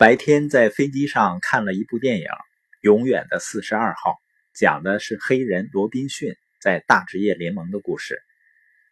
[0.00, 2.24] 白天在飞机上看了一部电影
[2.80, 4.12] 《永远的四十二号》，
[4.58, 8.18] 讲的是黑人罗宾逊在大职业联盟的故事。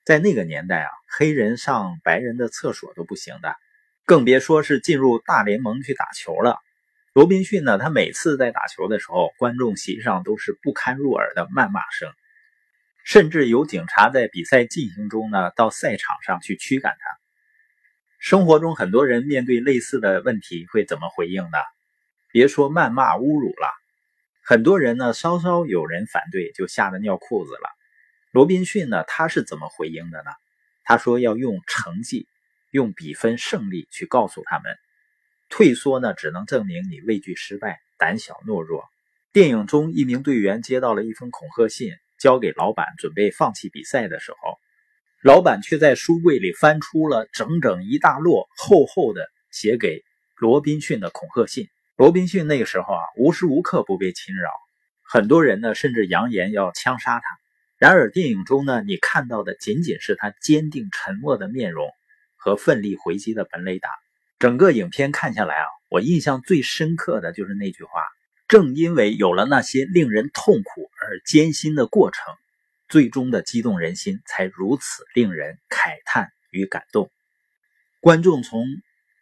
[0.04, 3.56] 在那个年代啊，黑人上白人的厕所都不行的，
[4.04, 6.58] 更别说是进入大联盟去打球了。
[7.14, 12.12] 罗宾逊呢，他每次在打球的时候，观众席上都是不堪入耳的谩骂声，
[13.02, 17.27] 甚至有警察在比赛进行中呢，到赛场上去驱赶他。
[18.18, 21.58] 生活中很多人面对类似的问题会怎么回应呢？
[22.32, 23.72] 别说谩骂侮辱了，
[24.42, 27.70] 很多人呢稍稍有人反对就吓得尿裤子了。
[28.32, 30.30] 罗宾逊呢他是怎么回应的呢？
[30.82, 32.26] 他说要用成绩、
[32.72, 34.76] 用比分胜利去告诉他们，
[35.48, 38.84] 退缩呢只能证明你畏惧失败、胆小懦弱。
[39.32, 44.58] 电影中一名队员接到了一封恐吓信，交给老板准备放弃比赛的时候。
[45.20, 50.04] 老板却在书柜里翻出了整整一大摞厚厚的写给
[50.36, 51.68] 罗宾逊的恐吓信。
[51.96, 54.48] 罗宾逊那个时候啊，无时无刻不被侵扰，
[55.02, 57.24] 很多人呢甚至扬言要枪杀他。
[57.78, 61.88] 然而电影中呢，你看到的仅仅是他坚定沉默的面容
[62.36, 63.90] 和奋力回击的本垒打。
[64.38, 67.90] 整个影片看下来啊，我印象最深刻的就是那句话：
[68.46, 72.22] 正因为有了那些令人痛苦而艰辛的过程。
[72.88, 77.10] 最终的激动人心，才如此令人慨叹与感动。
[78.00, 78.64] 观众从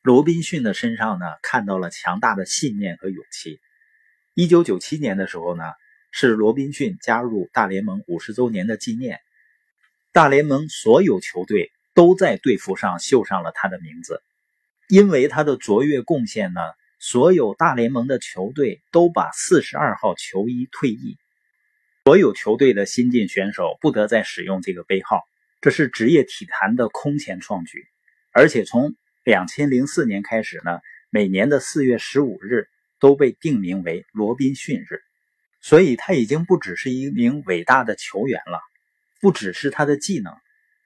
[0.02, 3.58] 罗宾逊的身上呢，看到了强大的信念和勇气。
[4.34, 5.64] 一九九七年的时候呢，
[6.12, 9.18] 是罗宾逊加入大联盟五十周年的纪念，
[10.12, 14.22] 大联盟所有球队都在队服上绣上了他的名字。
[14.88, 16.60] 因为他的卓越贡献呢，
[17.00, 21.18] 所有大联盟的球队都把四十二号球衣退役。
[22.06, 25.24] 所有球队的新晋选手不得再使用这个杯号，
[25.60, 27.84] 这是职业体坛的空前创举。
[28.30, 30.78] 而且从两千零四年开始呢，
[31.10, 32.68] 每年的四月十五日
[33.00, 35.00] 都被定名为罗宾逊日。
[35.60, 38.60] 所以他已经不只是一名伟大的球员了，
[39.20, 40.32] 不只是他的技能，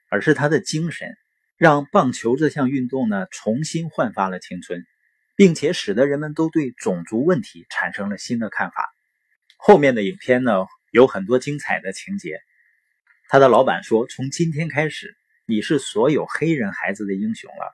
[0.09, 1.15] 而是他的精神，
[1.55, 4.83] 让棒球这项运动呢重新焕发了青春，
[5.35, 8.89] 并且使得人们都对种族问题产生了新的看法。
[9.57, 10.65] 后面的影片呢？
[10.91, 12.41] 有很多精彩的情节。
[13.29, 15.15] 他的老板说：“从今天开始，
[15.45, 17.73] 你是所有黑人孩子的英雄了。”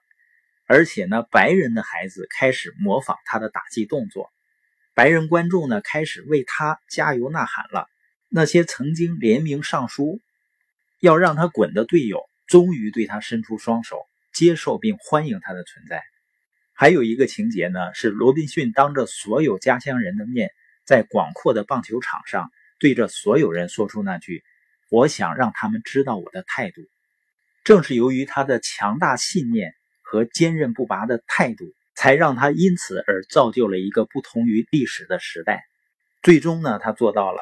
[0.69, 4.31] 而且呢，白人的孩子开始模仿他的打击动作，
[4.93, 7.87] 白人观众呢开始为他加油呐喊了。
[8.29, 10.21] 那些曾经联名上书
[10.99, 16.03] 要让他滚的队友，终于对他伸出双手，接受并欢迎他的存在。
[16.73, 20.51] 还有一个情节呢，是罗宾逊当着所有家乡人的面，
[20.83, 22.51] 在广阔的棒球场上。
[22.79, 24.43] 对着所有人说出那句
[24.89, 26.81] ：“我想让他们知道我的态度。”
[27.63, 35.65] 正是由于他的强大信念和坚韧不拔的态度，才让他因此而造就了一个不同于历史的时代。
[36.21, 37.41] 最终呢，他做到了，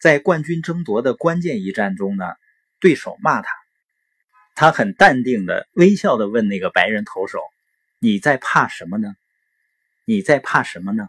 [0.00, 2.24] 在冠军争夺的关键一战中呢，
[2.80, 3.48] 对手骂他，
[4.54, 7.40] 他很淡定的微笑的问那个白人投手
[7.98, 9.14] ：“你在怕什么呢？
[10.04, 11.08] 你在怕什么呢？”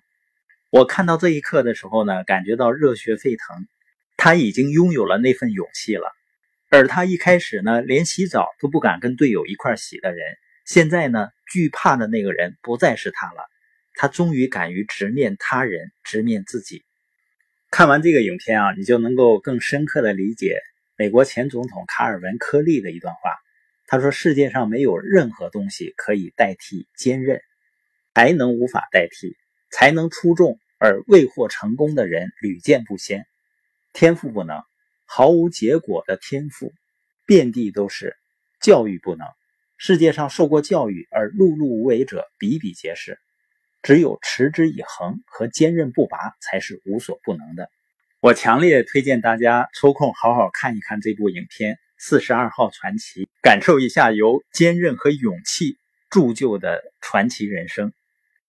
[0.69, 3.67] 我看到这一刻的时候呢，感觉到热血沸腾。
[4.19, 6.11] 他已经拥有了那份勇气了，
[6.69, 10.25] 而他一开始呢，连洗澡都不敢跟队友一块洗的人，
[10.66, 13.45] 现在呢，惧怕的那个人不再是他了。
[13.94, 16.84] 他终于敢于直面他人，直面自己。
[17.69, 20.59] 看完这个影片啊，你就能够更深刻的理解
[20.97, 23.19] 美国前总统卡尔文·科利的一段话。
[23.85, 27.39] 他说：“世界上没有任何东西可以代替坚韧，
[28.16, 29.38] 才能无法代替。”
[29.69, 33.25] 才能出众而未获成功的人屡见不鲜，
[33.94, 34.61] 天赋不能，
[35.05, 36.73] 毫无结果的天赋
[37.25, 38.16] 遍地都是，
[38.61, 39.28] 教育不能，
[39.78, 43.19] 世界上受过教育而碌碌无为者比比皆是，
[43.81, 47.69] 只有持之以恒和坚韧不拔才是无所不能的。
[48.19, 55.78] 我强烈推荐大家抽空好好看一看这部影片《四十二号传奇》，感受一下由坚韧和勇气
[56.09, 57.94] 铸就的传奇人生。